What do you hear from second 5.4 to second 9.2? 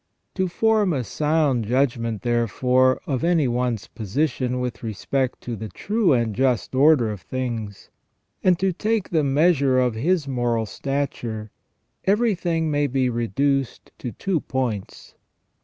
to the true and just order of things, and to take